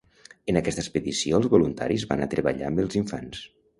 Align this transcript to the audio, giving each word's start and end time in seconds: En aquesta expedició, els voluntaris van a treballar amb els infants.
En 0.53 0.57
aquesta 0.61 0.83
expedició, 0.83 1.35
els 1.41 1.49
voluntaris 1.55 2.07
van 2.13 2.25
a 2.25 2.29
treballar 2.33 2.67
amb 2.71 2.83
els 2.85 2.99
infants. 3.03 3.45